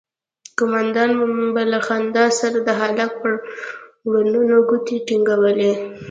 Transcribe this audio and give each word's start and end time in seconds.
قومندان 0.57 1.11
به 1.53 1.63
له 1.71 1.79
خندا 1.87 2.25
سره 2.39 2.57
د 2.67 2.69
هلک 2.81 3.11
پر 3.21 3.31
ورنونو 4.11 4.55
گوتې 4.69 4.97
ټينگولې. 5.07 5.71